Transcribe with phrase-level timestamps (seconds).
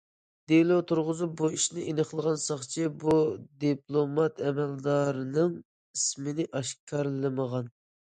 [0.51, 3.13] دېلو تۇرغۇزۇپ بۇ ئىشنى ئېنىقلىغان ساقچى بۇ
[3.65, 7.69] دىپلومات ئەمەلدارىنىڭ ئىسمىنى ئاشكارىلىمىغان.